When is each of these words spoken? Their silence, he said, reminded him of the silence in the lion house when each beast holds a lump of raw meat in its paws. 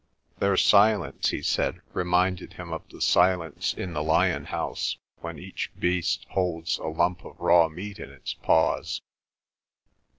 Their 0.39 0.57
silence, 0.57 1.29
he 1.29 1.43
said, 1.43 1.79
reminded 1.93 2.53
him 2.53 2.73
of 2.73 2.81
the 2.89 3.01
silence 3.01 3.71
in 3.71 3.93
the 3.93 4.01
lion 4.01 4.45
house 4.45 4.97
when 5.19 5.37
each 5.37 5.71
beast 5.77 6.25
holds 6.31 6.79
a 6.79 6.87
lump 6.87 7.23
of 7.23 7.39
raw 7.39 7.69
meat 7.69 7.99
in 7.99 8.09
its 8.09 8.33
paws. 8.33 9.01